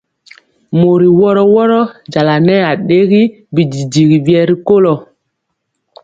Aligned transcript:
Mori 0.79 1.07
woro 1.19 1.43
woro 1.53 1.81
njala 2.07 2.33
nɛɛ 2.45 2.63
adɛri 2.73 3.21
bidigi 3.53 4.03
biɛ 4.25 4.41
rikolo. 4.49 4.93